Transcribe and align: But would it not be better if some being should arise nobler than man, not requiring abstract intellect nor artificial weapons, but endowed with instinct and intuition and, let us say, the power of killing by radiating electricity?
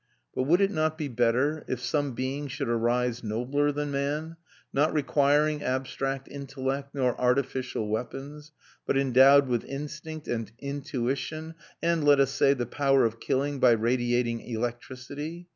But 0.33 0.45
would 0.45 0.61
it 0.61 0.71
not 0.71 0.97
be 0.97 1.09
better 1.09 1.63
if 1.67 1.79
some 1.79 2.13
being 2.13 2.47
should 2.47 2.67
arise 2.67 3.23
nobler 3.23 3.71
than 3.71 3.91
man, 3.91 4.35
not 4.73 4.91
requiring 4.93 5.61
abstract 5.61 6.27
intellect 6.27 6.95
nor 6.95 7.15
artificial 7.21 7.87
weapons, 7.87 8.51
but 8.87 8.97
endowed 8.97 9.47
with 9.47 9.63
instinct 9.63 10.27
and 10.27 10.51
intuition 10.57 11.53
and, 11.83 12.03
let 12.03 12.19
us 12.19 12.31
say, 12.31 12.55
the 12.55 12.65
power 12.65 13.05
of 13.05 13.19
killing 13.19 13.59
by 13.59 13.73
radiating 13.73 14.41
electricity? 14.41 15.47